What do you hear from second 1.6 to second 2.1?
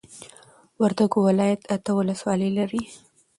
اته